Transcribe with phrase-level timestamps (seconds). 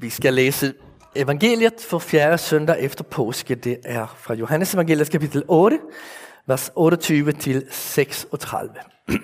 [0.00, 0.74] Vi skal læse
[1.14, 3.54] evangeliet for fjerde søndag efter påske.
[3.54, 5.78] Det er fra Johannes evangeliet kapitel 8,
[6.46, 8.74] vers 28 til 36.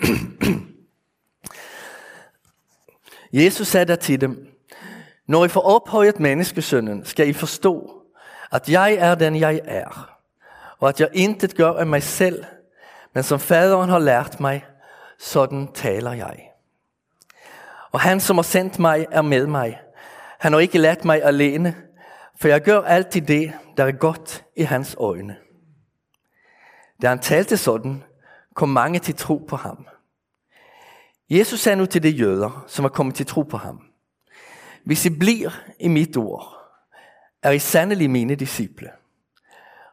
[3.32, 4.46] Jesus sagde der til dem,
[5.26, 8.02] Når I får ophøjet menneskesønnen, skal I forstå,
[8.52, 10.16] at jeg er den jeg er,
[10.78, 12.44] og at jeg intet gør af mig selv,
[13.14, 14.64] men som faderen har lært mig,
[15.18, 16.48] sådan taler jeg.
[17.90, 19.78] Og han, som har sendt mig, er med mig.
[20.42, 21.76] Han har ikke ladt mig alene,
[22.40, 25.36] for jeg gør altid det, der er godt i hans øjne.
[27.02, 28.04] Da han talte sådan,
[28.54, 29.86] kom mange til tro på ham.
[31.30, 33.80] Jesus sagde nu til de jøder, som er kommet til tro på ham.
[34.84, 36.56] Hvis I bliver i mit ord,
[37.42, 38.90] er I sandelig mine disciple.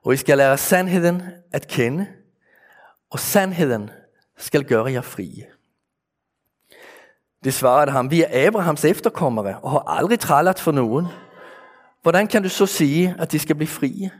[0.03, 2.07] Og I skal lære sandheden at kende,
[3.09, 3.89] og sandheden
[4.37, 5.58] skal gøre jer frie.
[7.43, 11.05] Det svarede ham, vi er Abrahams efterkommere og har aldrig trallet for nogen.
[12.01, 14.11] Hvordan kan du så sige, at de skal blive frie?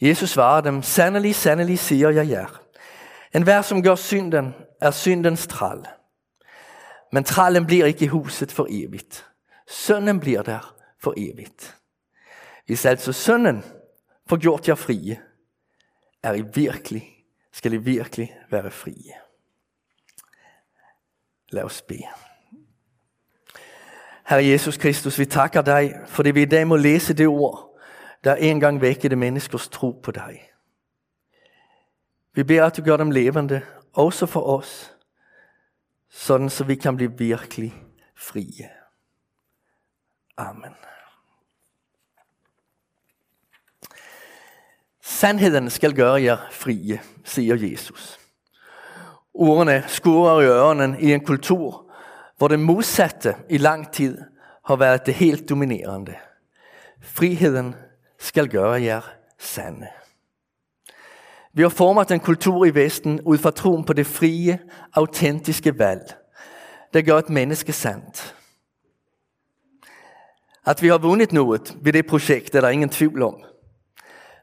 [0.00, 2.62] Jesus svarede dem, sandelig, sandelig siger jeg jer.
[3.34, 5.86] En hver, som gør synden, er syndens trall.
[7.12, 9.26] Men trallen bliver ikke i huset for evigt.
[9.68, 11.76] Sønnen bliver der for evigt.
[12.66, 13.64] Hvis altså sønnen
[14.28, 15.20] får gjort jer frie,
[16.22, 17.08] er I virkelig,
[17.52, 19.27] skal I virkelig være frie.
[21.50, 22.04] Lad os bede.
[24.26, 27.78] Herre Jesus Kristus, vi takker dig, fordi vi i dag må læse det ord,
[28.24, 30.50] der engang vækkede menneskers tro på dig.
[32.32, 34.96] Vi beder, at du gør dem levende, også for os,
[36.10, 37.74] sådan så vi kan blive virkelig
[38.16, 38.70] frie.
[40.36, 40.74] Amen.
[45.02, 48.27] Sandheden skal gøre jer frie, siger Jesus.
[49.40, 51.90] Ordene skurer i ørerne i en kultur,
[52.38, 54.18] hvor det modsatte i lang tid
[54.66, 56.14] har været det helt dominerende.
[57.02, 57.74] Friheden
[58.18, 59.00] skal gøre jer
[59.38, 59.86] sande.
[61.52, 64.58] Vi har formet en kultur i Vesten ud fra troen på det frie,
[64.94, 66.14] autentiske valg,
[66.94, 68.34] der gør et menneske sandt.
[70.66, 73.36] At vi har vundet noget ved det projekt, er der ingen tvivl om.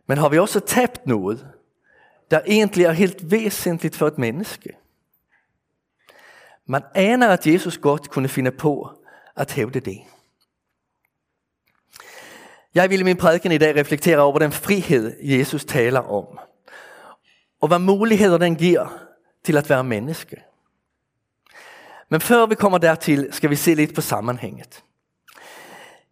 [0.08, 1.48] Men har vi også tabt noget,
[2.32, 4.85] der egentlig er helt væsentligt for et menneske?
[6.68, 8.90] Man aner, at Jesus godt kunne finde på
[9.36, 10.02] at hævde det.
[12.76, 16.40] Jeg vil i min prædiken i dag reflektere over den frihed, Jesus taler om.
[17.62, 19.08] Og hvad muligheder den giver
[19.44, 20.44] til at være menneske.
[22.10, 24.84] Men før vi kommer dertil, skal vi se lidt på sammenhænget.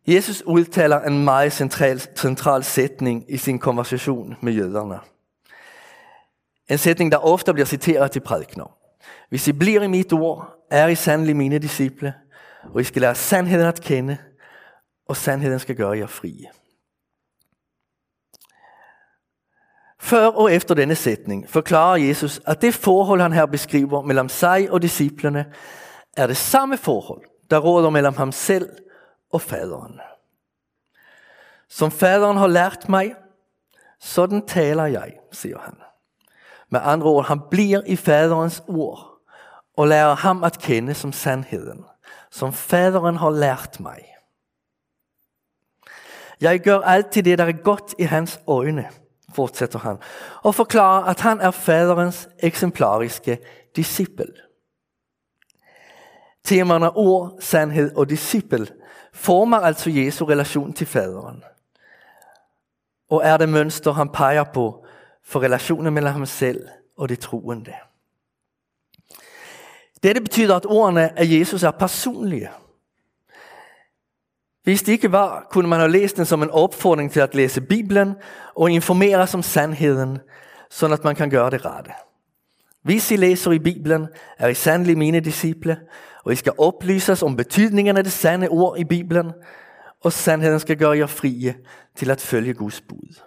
[0.08, 5.00] Jesus udtaler en meget central, central sætning i sin konversation med jøderne.
[6.70, 8.83] En sætning, der ofte bliver citeret til prædikner.
[9.30, 12.14] Hvis I bliver i mit ord, er I sandelig mine disciple,
[12.74, 14.18] og I skal lære sandheden at kende,
[15.08, 16.47] og sandheden skal gøre jer frie.
[20.00, 24.72] Før og efter denne sætning forklarer Jesus, at det forhold, han her beskriver mellem sig
[24.72, 25.53] og disciplene,
[26.18, 28.70] er det samme forhold, der råder mellem ham selv
[29.31, 30.00] og faderen.
[31.70, 33.16] Som faderen har lært mig,
[34.00, 35.75] sådan taler jeg, siger han.
[36.73, 39.19] Med andre ord, han bliver i faderens ord
[39.78, 41.85] og lærer ham at kende som sandheden,
[42.31, 44.00] som faderen har lært mig.
[46.41, 48.89] Jeg gør altid det, der er godt i hans øjne,
[49.34, 49.97] fortsætter han,
[50.44, 53.38] og forklarer, at han er faderens eksemplariske
[53.75, 54.34] disciple.
[56.44, 58.67] Temaerne ord, sandhed og disciple
[59.13, 61.44] former altså Jesu relation til faderen.
[63.09, 64.83] Og er det mønster, han peger på
[65.25, 66.67] for relationen mellem ham selv
[66.97, 67.73] og det troende.
[70.03, 72.50] Dette betyder, at ordene af Jesus er personlige.
[74.63, 77.61] Hvis det ikke var, kunne man have læst den som en opfordring til at læse
[77.61, 78.16] Bibelen
[78.56, 80.17] og informere om sandheden,
[80.69, 81.91] så at man kan gøre det rette.
[82.84, 84.07] Hvis I læser i Bibelen,
[84.38, 85.79] er I sandelig mine disciple,
[86.23, 89.31] og I skal oplyses om betydningen af det sande ord i Bibelen,
[90.02, 91.55] og sandheden skal gøre jer frie
[91.96, 93.22] til at følge Guds bud.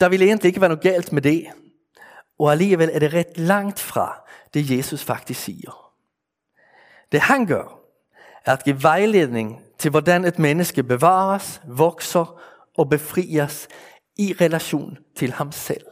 [0.00, 1.46] Der ville egentlig ikke være noget galt med det,
[2.38, 4.24] og alligevel er det ret langt fra
[4.54, 5.92] det Jesus faktisk siger.
[7.12, 7.80] Det han gør,
[8.44, 12.40] er at give vejledning til hvordan et menneske bevares, vokser
[12.76, 13.68] og befries
[14.16, 15.86] i relation til ham selv.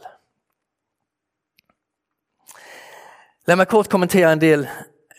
[3.45, 4.67] Lad mig kort kommentere en del,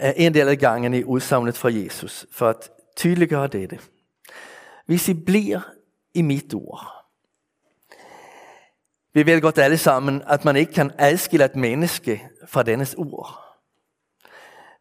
[0.01, 3.79] eh, en del af gangen i udsagnet fra Jesus, for at tydeliggøre dette.
[4.87, 5.61] Hvis I bliver
[6.15, 6.98] i mit ord,
[9.13, 13.45] vi ved godt alle sammen, at man ikke kan adskille et menneske fra dennes ord.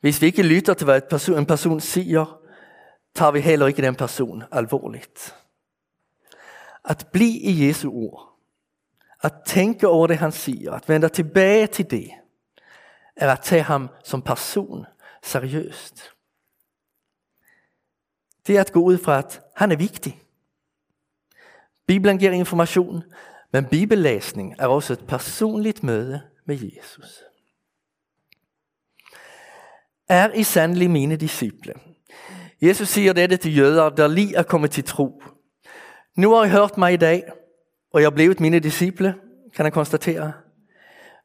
[0.01, 2.39] Hvis vi ikke lytter til, hvad person, en person siger,
[3.15, 5.35] tager vi heller ikke den person alvorligt.
[6.85, 8.33] At blive i Jesu ord,
[9.21, 12.11] at tænke over det, han siger, at vende tilbage til det,
[13.15, 14.85] er at tage ham som person
[15.23, 16.11] seriøst.
[18.47, 20.21] Det er at gå ud fra, at han er vigtig.
[21.87, 23.03] Bibelen giver information,
[23.53, 27.23] men bibellæsning er også et personligt møde med Jesus.
[30.09, 31.73] Er I sandelig mine disciple?
[32.61, 35.21] Jesus siger dette til jøder, der lige er kommet til tro.
[36.15, 37.23] Nu har I hørt mig i dag,
[37.93, 39.15] og jeg er blevet mine disciple,
[39.55, 40.33] kan jeg konstatere.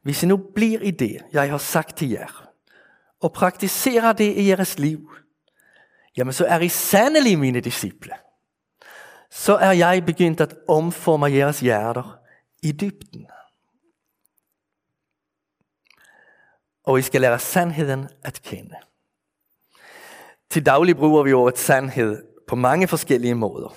[0.03, 2.49] Hvis I nu bliver i det, jeg har sagt til jer,
[3.21, 5.11] og praktiserer det i jeres liv,
[6.17, 8.13] jamen så er I sandelig mine disciple.
[9.35, 12.19] Så er jeg begyndt at omforme jeres hjerter
[12.63, 13.27] i dybden.
[16.85, 18.77] Og I skal lære sandheden at kende.
[20.51, 23.77] Til daglig bruger vi ordet sandhed på mange forskellige måder.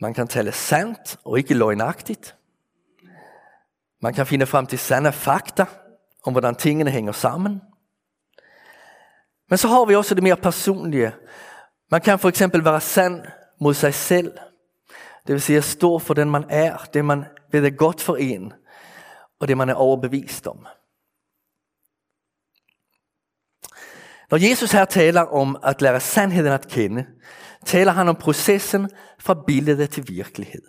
[0.00, 2.36] Man kan tale sandt og ikke løgnagtigt.
[4.00, 5.64] Man kan finde frem til sande fakta
[6.24, 7.62] om hvordan tingene hænger sammen.
[9.48, 11.12] Men så har vi også det mere personlige.
[11.90, 13.26] Man kan for eksempel være sand
[13.60, 14.32] mod sig selv.
[15.26, 18.16] Det vil sige at stå for den man er, det man ved er godt for
[18.16, 18.52] en,
[19.40, 20.66] og det man er overbevist om.
[24.30, 27.06] Når Jesus her taler om at lære sandheden at kende,
[27.64, 30.62] taler han om processen fra billede til virkelighed.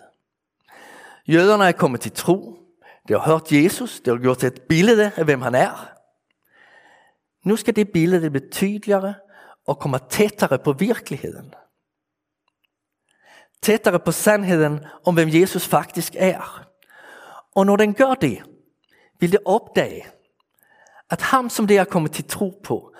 [1.26, 2.58] Jøderne er kommet til tro,
[3.08, 5.88] de har hørt Jesus, de har gjort et billede af hvem han er.
[7.44, 9.14] Nu skal det billede blive tydeligere
[9.66, 11.54] og komme tættere på virkeligheden.
[13.62, 16.66] Tættere på sandheden om hvem Jesus faktisk er.
[17.54, 18.42] Og når den gør det,
[19.20, 20.06] vil det opdage,
[21.10, 22.94] at ham som det er kommet til tro på,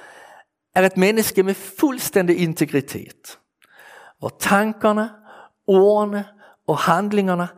[0.74, 3.38] er et menneske med fuldstændig integritet.
[4.18, 5.10] Hvor tankerne,
[5.66, 6.28] ordene
[6.66, 7.48] og handlingerne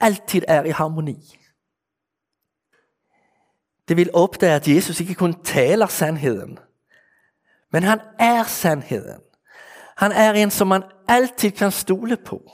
[0.00, 1.38] altid er i harmoni.
[3.88, 6.58] Det vil opdage, at Jesus ikke kun taler sandheden,
[7.72, 9.20] men han er sandheden.
[9.96, 10.82] Han er en, som man
[11.12, 12.52] altid kan stole på.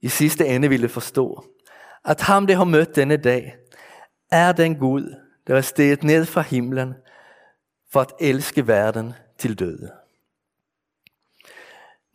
[0.00, 1.44] I sidste ende ville forstå,
[2.04, 3.56] at ham, det har mødt denne dag,
[4.30, 5.16] er den Gud,
[5.46, 6.94] der er steget ned fra himlen
[7.92, 9.92] for at elske verden til døde.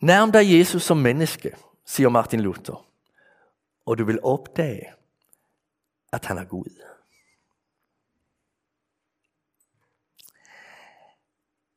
[0.00, 2.86] Nærm dig Jesus som menneske, siger Martin Luther,
[3.86, 4.92] og du vil opdage,
[6.12, 6.89] at han er Gud.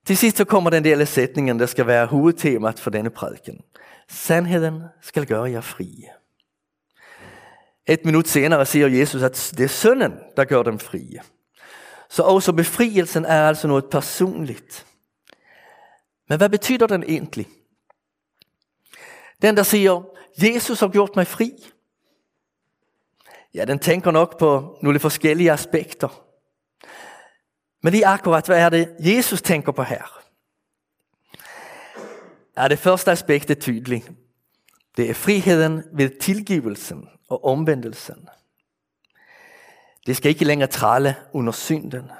[0.05, 3.61] Til sidst så kommer den del af sætningen, der skal være hovedtemaet for denne prædiken.
[4.09, 6.09] Sandheden skal gøre jer frie.
[7.87, 11.21] Et minut senere siger Jesus, at det er sønnen, der gør dem frie.
[12.09, 14.85] Så også befrielsen er altså noget personligt.
[16.29, 17.47] Men hvad betyder den egentlig?
[19.41, 20.03] Den, der siger,
[20.37, 21.51] Jesus har gjort mig fri.
[23.53, 26.23] Ja, den tænker nok på nogle forskellige aspekter.
[27.83, 30.21] Men lige akkurat, hvad er det, Jesus tænker på her?
[32.55, 34.11] Er det første aspekt er tydeligt.
[34.97, 38.29] Det er friheden ved tilgivelsen og omvendelsen.
[40.05, 42.11] Det skal ikke længere trælle under synden.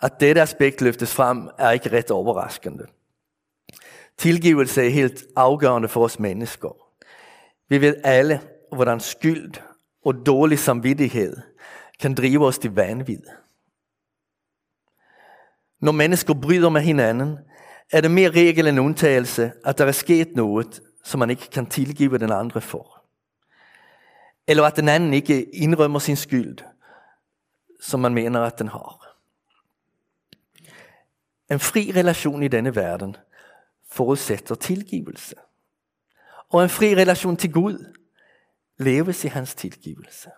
[0.00, 2.86] At dette aspekt løftes frem er ikke ret overraskende.
[4.16, 6.76] Tilgivelse er helt afgørende for os mennesker.
[7.68, 8.40] Vi ved alle,
[8.72, 9.54] hvordan skyld
[10.04, 11.36] og dårlig samvittighed
[12.02, 13.22] kan drive os til vanvid.
[15.80, 17.38] Når mennesker bryder med hinanden,
[17.92, 21.66] er det mere regel end undtagelse, at der er sket noget, som man ikke kan
[21.66, 23.04] tilgive den andre for.
[24.46, 26.58] Eller at den anden ikke indrømmer sin skyld,
[27.80, 29.16] som man mener, at den har.
[31.50, 33.16] En fri relation i denne verden
[33.90, 35.34] forudsætter tilgivelse.
[36.48, 37.94] Og en fri relation til Gud
[38.78, 40.30] leves i hans tilgivelse.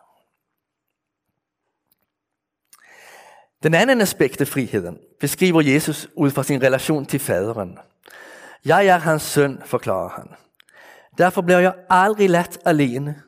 [3.65, 7.79] Den anden aspekt af friheden beskriver Jesus ud fra sin relation til faderen.
[8.65, 10.29] Jeg er hans søn, forklarer han.
[11.19, 13.23] Derfor bliver jeg aldrig ladt alene,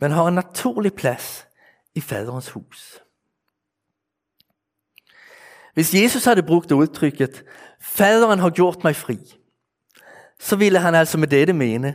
[0.00, 1.46] men har en naturlig plads
[1.94, 3.02] i faderens hus.
[5.74, 7.44] Hvis Jesus havde brugt udtrykket,
[7.80, 9.18] faderen har gjort mig fri,
[10.40, 11.94] så ville han altså med dette mene,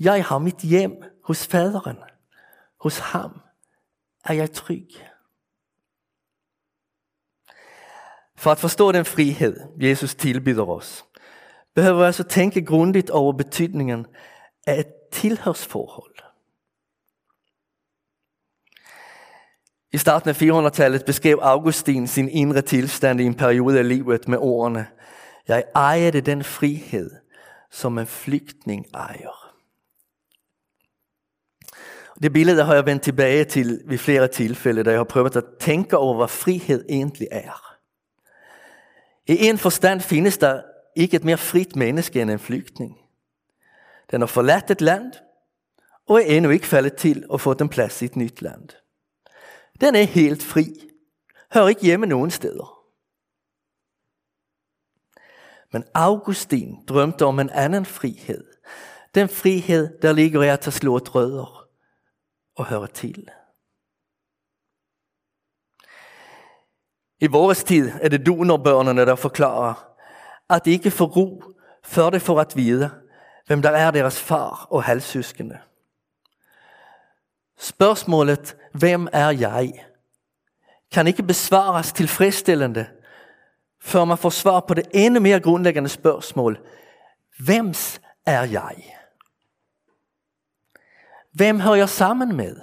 [0.00, 0.92] jeg har mit hjem
[1.24, 1.96] hos faderen.
[2.80, 3.40] Hos ham
[4.24, 4.86] er jeg tryg.
[8.40, 11.04] For at forstå den frihed, Jesus tilbyder os,
[11.74, 14.06] behøver vi altså tænke grundigt over betydningen
[14.66, 16.14] af et tilhørsforhold.
[19.92, 24.38] I starten af 400-tallet beskrev Augustin sin indre tilstand i en periode af livet med
[24.38, 24.86] ordene,
[25.48, 27.10] jeg ejede den frihed,
[27.70, 29.54] som en flygtning ejer.
[32.22, 35.44] Det billede har jeg vendt tilbage til ved flere tilfælde, da jeg har prøvet at
[35.60, 37.69] tænke over, hvad frihed egentlig er.
[39.30, 40.62] I en forstand findes der
[40.96, 42.98] ikke et mere frit menneske end en flygtning.
[44.10, 45.12] Den har forladt et land,
[46.08, 48.68] og er endnu ikke faldet til og få en plads i et nyt land.
[49.80, 50.90] Den er helt fri.
[51.54, 52.80] Hører ikke hjemme nogen steder.
[55.72, 58.44] Men Augustin drømte om en anden frihed.
[59.14, 61.68] Den frihed, der ligger i at have slået rødder
[62.56, 63.28] og høre til.
[67.20, 69.86] I vores tid er det donorbørnene, der forklarer,
[70.50, 71.42] at de ikke får ro,
[71.84, 72.90] før de får at vide,
[73.46, 75.58] hvem der er deres far og halvsøskende.
[77.58, 79.72] Spørgsmålet, hvem er jeg,
[80.92, 82.86] kan ikke besvares tilfredsstillende,
[83.80, 86.58] før man får svar på det endnu mere grundlæggende spørgsmål.
[87.38, 88.94] Hvems er jeg?
[91.32, 92.56] Hvem hører jeg sammen med?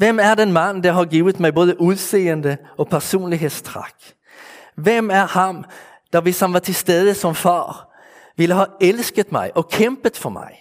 [0.00, 4.16] Hvem er den mand, der har givet mig både udseende og personlighedstræk?
[4.74, 5.64] Hvem er ham,
[6.12, 7.96] der hvis han var til stede som far,
[8.36, 10.56] ville have elsket mig og kæmpet for mig?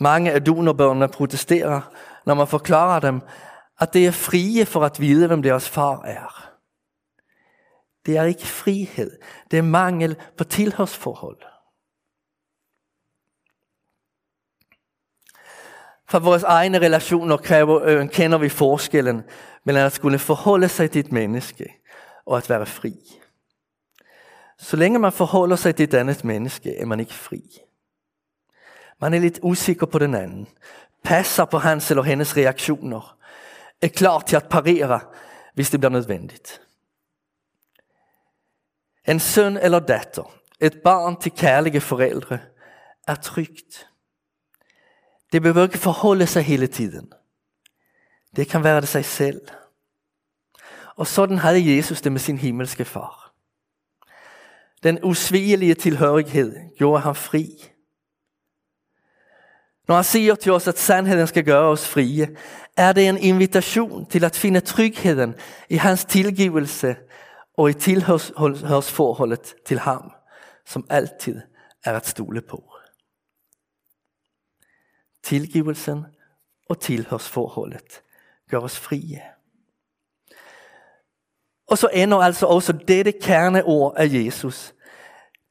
[0.00, 1.80] Mange af donorbørnene protesterer,
[2.26, 3.20] når man forklarer dem,
[3.80, 6.52] at det er frie for at vide, hvem deres far er.
[8.06, 9.18] Det er ikke frihed,
[9.50, 11.51] det er mangel på tilhørsforhold.
[16.12, 19.22] Fra vores egne relationer kræver, øh, kender vi forskellen
[19.64, 21.74] mellem at skulle forholde sig til et menneske
[22.26, 22.94] og at være fri.
[24.58, 27.42] Så længe man forholder sig til et andet menneske, er man ikke fri.
[29.00, 30.48] Man er lidt usikker på den anden,
[31.04, 33.16] passer på hans eller hendes reaktioner,
[33.82, 35.00] er klar til at parere,
[35.54, 36.60] hvis det bliver nødvendigt.
[39.08, 42.38] En søn eller datter, et barn til kærlige forældre,
[43.08, 43.91] er trygt.
[45.32, 47.12] Det behøver ikke forholde sig hele tiden.
[48.36, 49.40] Det kan være det sig selv.
[50.96, 53.32] Og sådan havde Jesus det med sin himmelske far.
[54.82, 57.48] Den usvigelige tilhørighed gjorde ham fri.
[59.88, 62.36] Når han siger til os, at sandheden skal gøre os frie,
[62.76, 65.34] er det en invitation til at finde trygheden
[65.68, 66.96] i hans tilgivelse
[67.56, 70.12] og i tilhørsforholdet til ham,
[70.66, 71.40] som altid
[71.84, 72.71] er at stole på
[75.22, 76.06] tilgivelsen
[76.68, 78.02] og tilhørsforholdet
[78.50, 79.22] gør os frie.
[81.66, 84.74] Og så ender altså også dette kerneord af Jesus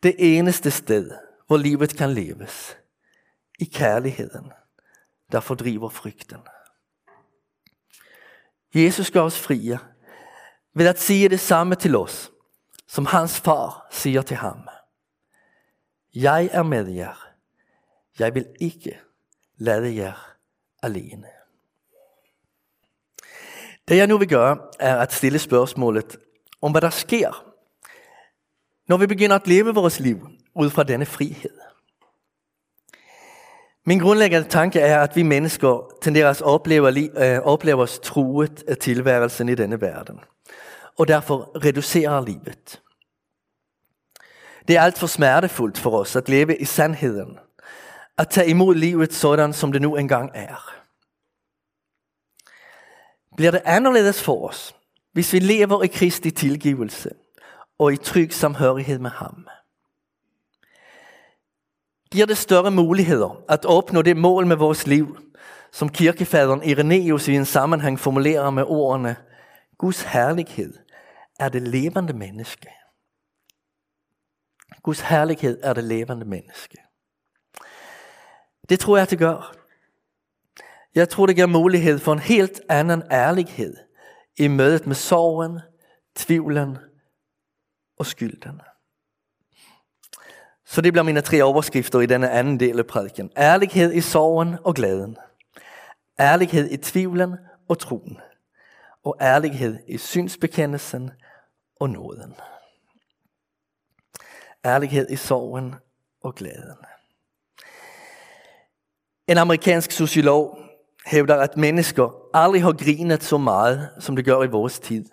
[0.04, 1.12] det eneste sted,
[1.48, 2.78] hvor livet kan leves.
[3.60, 4.52] I kærligheden,
[5.32, 6.40] der fordriver frygten.
[8.76, 9.80] Jesus gør os frie
[10.74, 12.32] ved at sige det samme til os,
[12.88, 14.68] som hans far siger til ham.
[16.16, 17.28] Jeg er med jer.
[18.20, 19.00] Jeg vil ikke
[19.62, 20.36] lade jer
[20.84, 21.28] alene.
[23.88, 26.18] Det jeg nu vil gøre, er at stille spørgsmålet
[26.62, 27.46] om, hvad der sker,
[28.88, 31.60] når vi begynder at leve vores liv ud fra denne frihed.
[33.86, 38.78] Min grundlæggende tanke er, at vi mennesker tenderer at opleve, øh, opleve os truet af
[38.78, 40.20] tilværelsen i denne verden,
[40.98, 42.82] og derfor reducerer livet.
[44.68, 47.40] Det er alt for smertefuldt for os at leve i sandheden–
[48.18, 50.76] at tage imod livet sådan, som det nu engang er.
[53.36, 54.76] Bliver det anderledes for os,
[55.14, 57.10] hvis vi lever i Kristi tilgivelse
[57.80, 59.48] og i tryg samhørighed med ham?
[62.12, 65.18] Giver det større muligheder at opnå det mål med vores liv,
[65.72, 69.16] som kirkefaderen Irenaeus i en sammenhæng formulerer med ordene,
[69.78, 70.74] Guds herlighed
[71.40, 72.70] er det levende menneske.
[74.84, 76.78] Guds herlighed er det levende menneske.
[78.72, 79.56] Det tror jeg, det gør.
[80.96, 83.78] Jeg tror, det giver mulighed for en helt anden ærlighed
[84.38, 85.60] i mødet med sorgen,
[86.16, 86.78] tvivlen
[87.98, 88.62] og skylden.
[90.66, 93.32] Så det bliver mine tre overskrifter i denne anden del af prædiken.
[93.38, 95.18] Ærlighed i sorgen og glæden.
[96.20, 97.36] Ærlighed i tvivlen
[97.70, 98.18] og troen.
[99.04, 101.12] Og ærlighed i synsbekendelsen
[101.80, 102.36] og nåden.
[104.66, 105.76] Ærlighed i sorgen
[106.22, 106.78] og glæden.
[109.32, 110.58] En amerikansk sociolog
[111.06, 115.06] hævder, at mennesker aldrig har grinet så meget, som det gør i vores tid.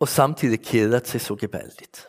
[0.00, 2.08] Og samtidig keder sig så gevaldigt.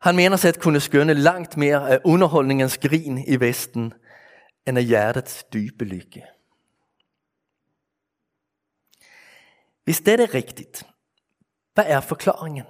[0.00, 3.94] Han mener sig at kunne skønne langt mere af underholdningens grin i Vesten,
[4.66, 6.24] end af hjertets dybe lykke.
[9.84, 10.86] Hvis det er rigtigt,
[11.74, 12.64] hvad er forklaringen?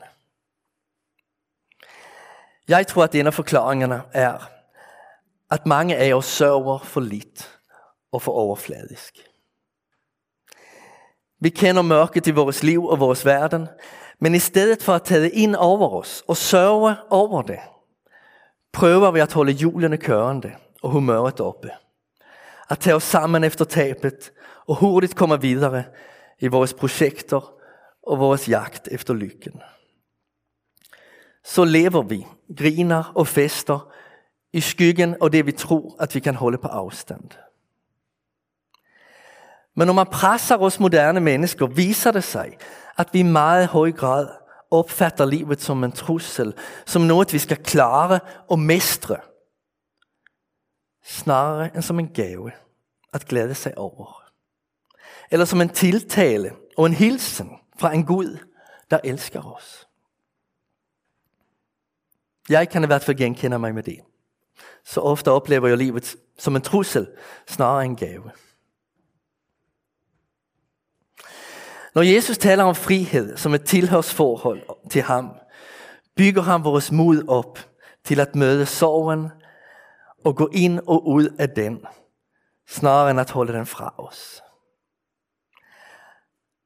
[2.69, 4.58] Jeg tror, at en af forklaringerne er,
[5.51, 7.59] at mange af os sørger for lidt
[8.13, 9.15] og for overfladisk.
[11.41, 13.69] Vi kender mørket i vores liv og vores verden,
[14.19, 17.59] men i stedet for at tage det ind over os og sørge over det,
[18.73, 20.53] prøver vi at holde hjulene kørende
[20.83, 21.71] og humøret oppe.
[22.71, 24.33] At tage os sammen efter tabet
[24.67, 25.85] og hurtigt komme videre
[26.39, 27.55] i vores projekter
[28.03, 29.63] og vores jagt efter lykken.
[31.45, 32.27] Så lever vi,
[32.57, 33.93] griner og fester
[34.53, 37.31] i skyggen og det vi tror, at vi kan holde på afstand.
[39.75, 42.57] Men når man presser os moderne mennesker, viser det sig,
[42.97, 44.29] at vi i meget høj grad
[44.71, 46.55] opfatter livet som en trussel,
[46.87, 49.17] som noget vi skal klare og mestre,
[51.05, 52.51] snarere end som en gave
[53.13, 54.23] at glæde sig over.
[55.31, 58.39] Eller som en tiltale og en hilsen fra en Gud,
[58.91, 59.89] der elsker os.
[62.49, 63.99] Jeg kan i hvert fald genkende mig med det.
[64.85, 67.09] Så ofte oplever jeg livet som en trussel,
[67.47, 68.31] snarere en gave.
[71.95, 75.31] Når Jesus taler om frihed som et tilhørsforhold til ham,
[76.17, 77.59] bygger han vores mod op
[78.05, 79.29] til at møde sorgen
[80.25, 81.81] og gå ind og ud af den,
[82.69, 84.43] snarere end at holde den fra os.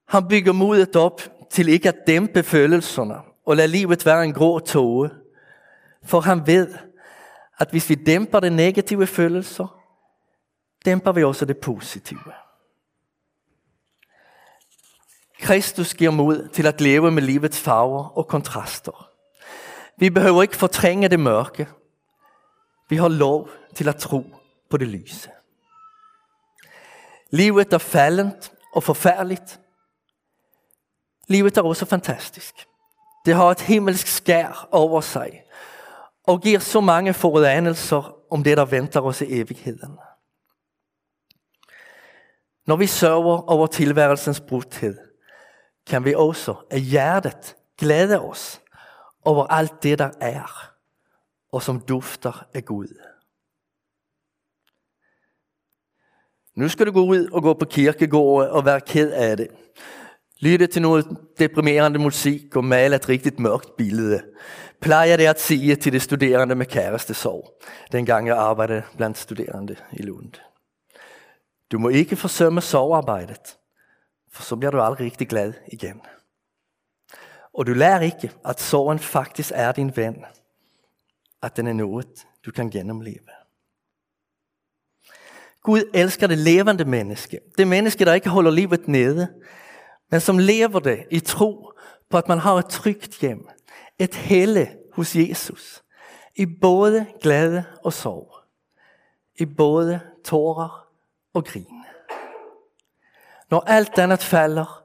[0.08, 3.14] Han bygger modet op til ikke at dæmpe følelserne
[3.46, 5.10] og lade livet være en grå tåge,
[6.04, 6.74] for han ved,
[7.62, 9.80] at hvis vi dæmper de negative følelser,
[10.84, 12.32] dæmper vi også det positive.
[15.40, 19.08] Kristus giver mod til at leve med livets farver og kontraster.
[19.96, 21.68] Vi behøver ikke fortrænge det mørke.
[22.88, 24.24] Vi har lov til at tro
[24.70, 25.30] på det lyse.
[27.30, 29.60] Livet er faldent og forfærdeligt.
[31.28, 32.54] Livet er også fantastisk.
[33.26, 35.42] Det har et himmelsk skær over sig
[36.24, 39.98] og giver så mange forudanelser om det, der venter os i evigheden.
[42.66, 44.98] Når vi sørger over tilværelsens brudhed,
[45.86, 48.60] kan vi også af hjertet glæde os
[49.24, 50.72] over alt det, der er,
[51.52, 52.98] og som dufter af Gud.
[56.54, 59.48] Nu skal du gå ud og gå på kirkegård og være ked af det.
[60.42, 64.22] Lytte til noget deprimerende musik og male et rigtigt mørkt billede.
[64.80, 70.02] Plejer det at sige til de studerende med kærestesorg, dengang jeg arbejdede blandt studerende i
[70.02, 70.32] Lund.
[71.72, 73.58] Du må ikke forsømme sovarbejdet,
[74.32, 76.00] for så bliver du aldrig rigtig glad igen.
[77.54, 80.24] Og du lærer ikke, at sorgen faktisk er din ven.
[81.42, 83.28] At den er noget, du kan gennemleve.
[85.62, 87.40] Gud elsker det levende menneske.
[87.58, 89.28] Det menneske, der ikke holder livet nede,
[90.12, 91.72] men som lever det i tro
[92.08, 93.48] på, at man har et trygt hjem.
[93.98, 95.82] Et helle hos Jesus.
[96.34, 98.34] I både glæde og sorg.
[99.36, 100.88] I både tårer
[101.32, 101.84] og grin.
[103.50, 104.84] Når alt andet falder,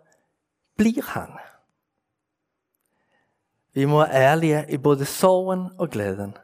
[0.77, 1.29] bliver han.
[3.73, 6.37] Vi må være ærlige i både sorgen og glæden.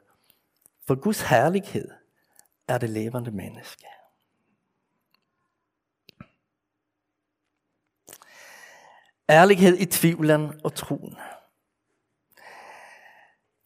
[0.87, 1.91] For Guds herlighed
[2.67, 3.85] er det levende menneske.
[9.29, 11.15] Ærlighed i tvivlen og troen.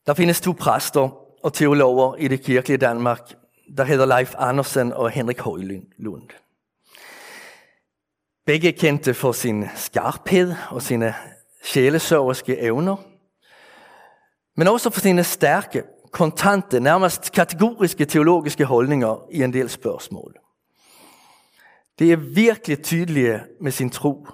[0.06, 1.10] Der findes to præster
[1.43, 3.34] og teologer i det kirkelige Danmark,
[3.78, 6.30] der hedder Leif Andersen og Henrik Højlund.
[8.46, 11.15] Begge kendte for sin skarphed og sine
[11.63, 12.96] sjælesørgerske evner,
[14.56, 20.36] men også for sine stærke, kontante, nærmest kategoriske teologiske holdninger i en del spørgsmål.
[22.00, 24.28] Det er virkelig tydelige med sin tro,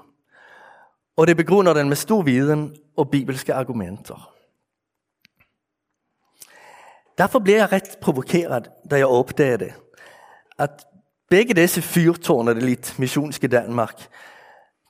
[1.17, 4.33] og det begrunder den med stor viden og bibelske argumenter.
[7.17, 9.73] Derfor blev jeg ret provokeret, da jeg opdagede,
[10.59, 10.85] at
[11.29, 14.07] begge disse fyrtårne, det lidt missionske Danmark,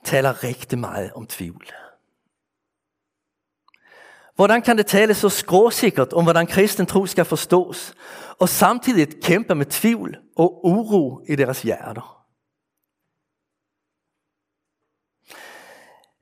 [0.04, 1.66] taler rigtig meget om tvivl.
[4.34, 7.94] Hvordan kan det tale så skråsikkert om, hvordan kristen tro skal forstås,
[8.38, 12.23] og samtidig kæmpe med tvivl og uro i deres hjerter?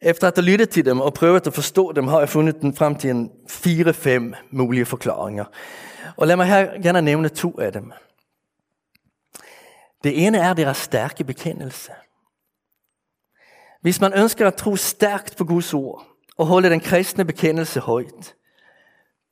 [0.04, 2.76] Efter at have lyttet til dem og prøvet at forstå dem, har jeg fundet den
[2.76, 5.44] frem til en fire-fem mulige forklaringer.
[6.16, 7.92] Og lad mig her gerne nævne to af dem.
[10.04, 11.92] Det ene er deres stærke bekendelse.
[13.80, 18.34] Hvis man ønsker at tro stærkt på Guds ord og holde den kristne bekendelse højt,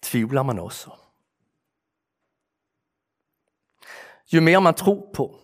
[0.02, 0.90] tvivler man også.
[4.32, 5.38] Jo mere man tror på,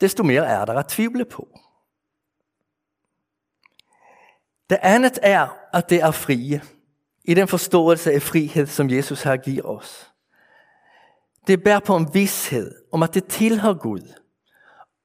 [0.00, 1.48] desto mere er der at tvivle på.
[4.70, 6.62] Det andet er, at det er frie.
[7.24, 10.10] I den forståelse af frihed, som Jesus har givet os.
[11.46, 14.14] Det bærer på en vidshed om, at det tilhører Gud.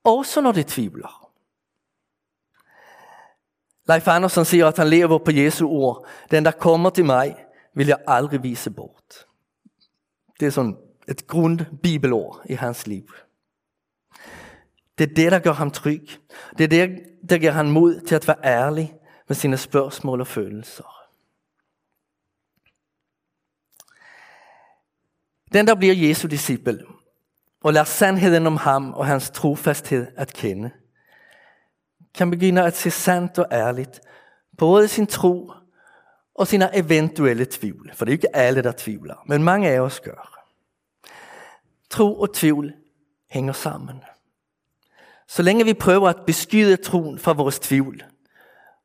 [0.03, 1.29] Også når det tvivler.
[3.87, 6.07] Leif Andersen siger, at han lever på Jesu ord.
[6.31, 7.35] Den, der kommer til mig,
[7.75, 9.25] vil jeg aldrig vise bort.
[10.39, 13.03] Det er sådan et grund bibelord i hans liv.
[14.97, 16.09] Det er det, der gør ham tryg.
[16.57, 16.99] Det er det,
[17.29, 18.93] der giver ham mod til at være ærlig
[19.33, 21.07] med sine spørgsmål og følelser.
[25.53, 26.85] Den, der bliver Jesu disciple
[27.63, 30.71] og lærer sandheden om ham og hans trofasthed at kende,
[32.13, 34.01] kan begynde at se sandt og ærligt
[34.57, 35.51] på både sin tro
[36.35, 37.91] og sine eventuelle tvivl.
[37.93, 40.43] For det er ikke alle, der tvivler, men mange af os gør.
[41.89, 42.73] Tro og tvivl
[43.29, 44.03] hænger sammen.
[45.27, 48.03] Så længe vi prøver at beskyde troen fra vores tvivl,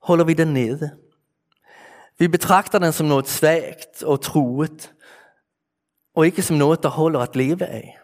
[0.08, 0.98] holder vi den nede.
[2.18, 4.94] Vi betragter den som noget svagt og truet,
[6.14, 7.98] og ikke som noget, der holder at leve af.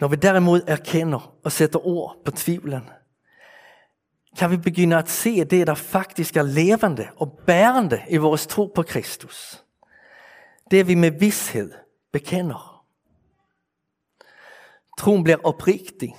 [0.00, 2.90] Når vi derimod erkender og sætter ord på tvivlen,
[4.38, 8.72] kan vi begynde at se det, der faktisk er levende og bærende i vores tro
[8.74, 9.64] på Kristus.
[10.70, 11.72] Det vi med vidshed
[12.12, 12.86] bekender.
[14.98, 16.16] Troen bliver oprigtig.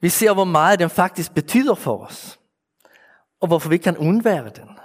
[0.00, 2.40] Vi ser, hvor meget den faktisk betyder for os,
[3.40, 4.78] og hvorfor vi kan undvære den.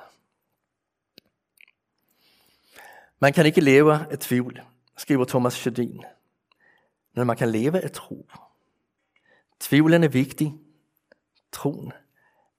[3.20, 4.62] Man kan ikke leve af tvivl,
[4.98, 6.02] skriver Thomas Sjödin,
[7.14, 8.30] men man kan leve af tro.
[9.60, 10.54] Tvivlen er vigtig,
[11.52, 11.94] troen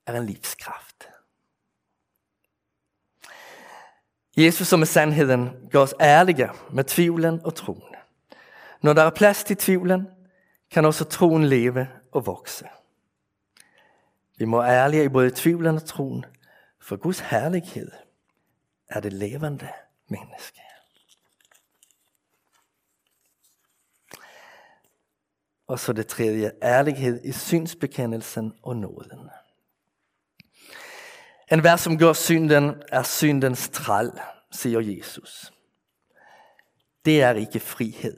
[0.05, 1.09] er en livskraft.
[4.37, 7.95] Jesus som er sandheden gør os ærlige med tvivlen og troen.
[8.81, 10.07] Når der er plads til tvivlen,
[10.71, 12.67] kan også troen leve og vokse.
[14.37, 16.25] Vi må ærlige i både tvivlen og troen,
[16.79, 17.91] for Guds herlighed
[18.89, 19.69] er det levende
[20.07, 20.61] menneske.
[25.67, 29.29] Og så det tredje, ærlighed i synsbekendelsen og nåden.
[31.51, 34.11] En hver, som gør synden er syndens træl,
[34.51, 35.53] siger Jesus.
[37.05, 38.17] Det er ikke frihed.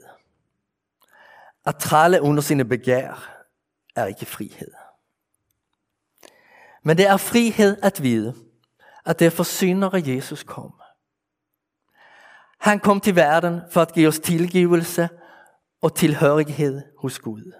[1.66, 3.35] At trælle under sine begær
[3.96, 4.72] er ikke frihed.
[6.82, 8.34] Men det er frihed at vide,
[9.04, 10.80] at det er for syndere Jesus kom.
[12.58, 15.08] Han kom til verden for at give os tilgivelse
[15.80, 17.52] og tilhørighed hos Gud.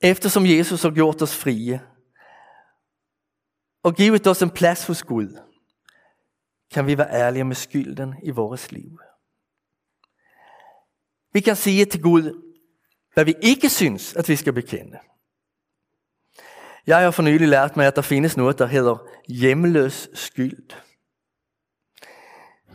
[0.00, 1.82] Eftersom Jesus har gjort os frie
[3.82, 5.40] og givet os en plads hos Gud,
[6.70, 9.00] kan vi være ærlige med skylden i vores liv.
[11.32, 12.43] Vi kan sige til Gud,
[13.14, 14.98] hvad vi ikke synes, at vi skal bekende.
[16.86, 20.70] Jeg har for nylig lært mig, at der findes noget, der hedder hjemløs skyld.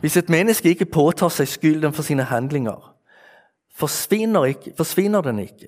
[0.00, 2.96] Hvis et menneske ikke påtager sig skylden for sine handlinger,
[3.74, 5.66] forsvinder, ikke, forsvinder den ikke,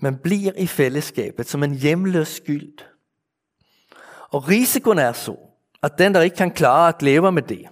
[0.00, 2.78] men bliver i fællesskabet som en hjemløs skyld.
[4.30, 5.36] Og risikoen er så,
[5.82, 7.68] at den, der ikke kan klare at leve med det,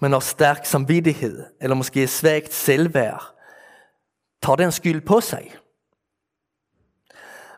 [0.00, 3.31] men har stærk samvittighed, eller måske svagt selvværd,
[4.42, 5.54] tar den skyld på sig.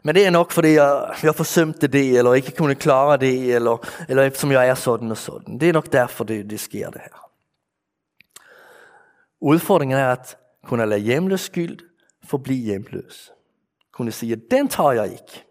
[0.02, 4.04] Men det er nok, fordi jeg, jeg forsømte det, eller ikke kunne klare det, eller,
[4.08, 5.58] eller eftersom jeg er sådan og sådan.
[5.60, 7.30] Det er nok derfor, det, det sker det her.
[9.40, 11.78] Udfordringen er at kunne lade hjemløs skyld
[12.24, 13.32] forblive hjemløs.
[13.92, 15.44] Kunne sige, den tager jeg ikke.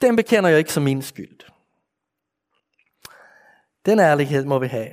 [0.00, 1.40] Den bekender jeg ikke som min skyld.
[3.86, 4.90] Den ærlighed må vi have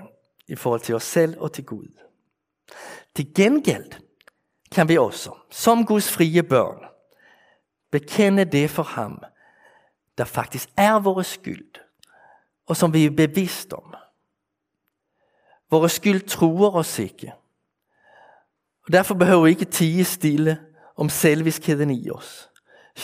[0.47, 1.88] i forhold til os selv og til Gud.
[3.15, 4.07] Til gengæld
[4.71, 6.86] kan vi også, som Guds frie børn,
[7.91, 9.23] bekende det for ham,
[10.17, 11.75] der faktisk er vores skyld,
[12.67, 13.95] og som vi er bevidst om.
[15.71, 17.34] Vores skyld truer os ikke,
[18.86, 20.60] og derfor behøver vi ikke tige stille
[20.95, 22.49] om selviskheden i os.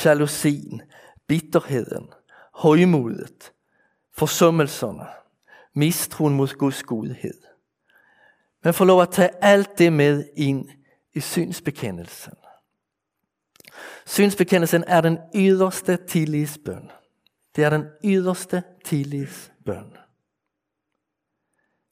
[0.05, 0.81] Jalousien,
[1.27, 2.09] bitterheden,
[2.53, 3.53] højmodet,
[4.11, 5.05] forsømmelserne,
[5.73, 7.41] mistroen mod Guds godhed.
[8.63, 10.69] Men få lov at tage alt det med ind
[11.13, 12.33] i synsbekendelsen.
[14.05, 16.91] Synsbekendelsen er den yderste tillidsbøn.
[17.55, 19.97] Det er den yderste tillidsbøn.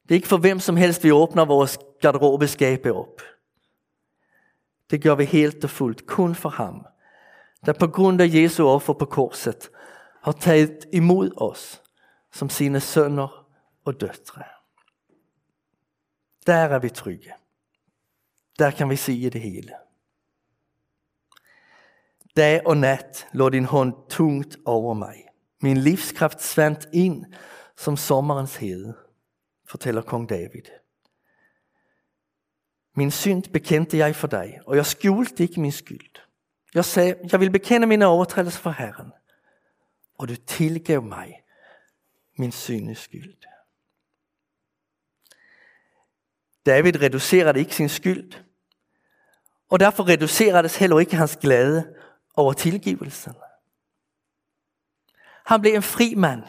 [0.03, 3.21] Det er ikke for hvem som helst, vi åbner vores garderobeskabe op.
[4.89, 6.85] Det gør vi helt og fuldt kun for ham,
[7.65, 9.69] der på grund af Jesu offer på korset
[10.23, 11.81] har taget imod os
[12.31, 13.47] som sine sønner
[13.85, 14.43] og døtre.
[16.47, 17.33] Der er vi trygge
[18.61, 19.73] der kan vi sige det hele.
[22.37, 25.25] Dag og nat lå din hånd tungt over mig.
[25.61, 27.25] Min livskraft svandt ind
[27.77, 28.97] som sommerens hede,
[29.65, 30.63] fortæller kong David.
[32.95, 36.21] Min synd bekendte jeg for dig, og jeg skjulte ikke min skyld.
[36.73, 39.11] Jeg sagde, jeg vil bekende mine overtrædelser for Herren,
[40.17, 41.43] og du tilgav mig
[42.37, 43.37] min syndes skyld.
[46.65, 48.33] David reducerede ikke sin skyld,
[49.71, 51.93] og derfor reduceredes heller ikke hans glæde
[52.35, 53.33] over tilgivelsen.
[55.45, 56.43] Han blev en fri mand.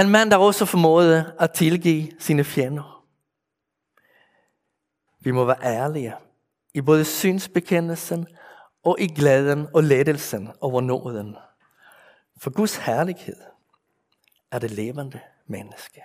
[0.00, 3.04] En mand, der også formåede at tilgive sine fjender.
[5.20, 6.14] Vi må være ærlige
[6.74, 8.26] i både synsbekendelsen
[8.84, 11.36] og i glæden og lettelsen over nåden.
[12.36, 13.36] For Guds herlighed
[14.50, 16.02] er det levende menneske.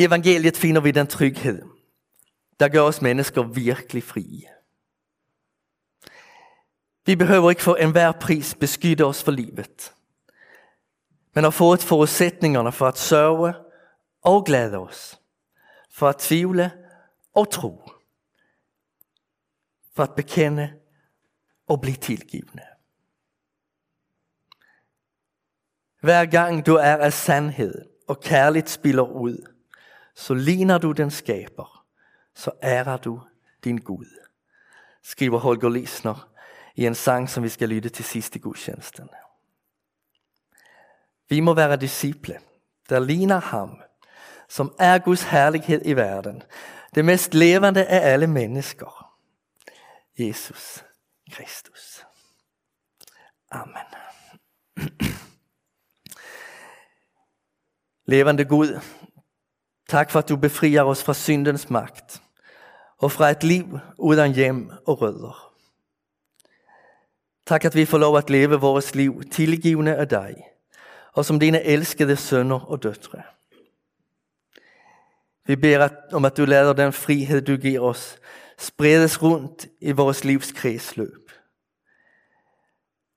[0.00, 1.62] I evangeliet finder vi den tryghed,
[2.60, 4.42] der gør os mennesker virkelig frie.
[7.06, 9.94] Vi behøver ikke for enhver pris beskytte os for livet,
[11.34, 13.54] men har fået forudsætningerne for at sørge
[14.22, 15.20] og glæde os,
[15.90, 16.72] for at tvivle
[17.34, 17.90] og tro,
[19.94, 20.72] for at bekende
[21.66, 22.62] og blive tilgivende.
[26.00, 27.74] Hver gang du er af sandhed
[28.08, 29.46] og kærligt spiller ud,
[30.20, 31.86] så ligner du den skaber,
[32.34, 33.20] så ærer du
[33.64, 34.06] din Gud.
[35.02, 36.30] Skriver Holger Lisner
[36.74, 39.08] i en sang, som vi skal lytte til sidst i gudstjenesten.
[41.28, 42.40] Vi må være disciple,
[42.88, 43.82] der ligner ham,
[44.48, 46.42] som er Guds herlighed i verden.
[46.94, 49.16] Det mest levende af alle mennesker.
[50.18, 50.84] Jesus
[51.30, 52.06] Kristus.
[53.50, 53.86] Amen.
[58.06, 58.80] Levende Gud,
[59.90, 62.22] tak for at du befrier os fra syndens magt
[62.98, 65.52] og fra et liv uden hjem og rødder.
[67.46, 70.34] Tak at vi får lov at leve vores liv tilgivende af dig
[71.12, 73.22] og som dine elskede sønner og døtre.
[75.46, 78.18] Vi beder om at du lader den frihed du giver os
[78.58, 81.30] spredes rundt i vores livs kredsløb.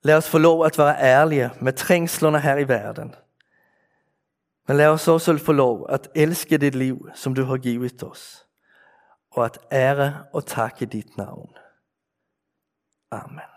[0.03, 3.15] Lad os få lov at være ærlige med trængslerne her i verden.
[4.67, 8.45] Men lad os også få lov at elske det liv, som du har givet os,
[9.31, 11.55] og at ære og takke dit navn.
[13.11, 13.52] Amen.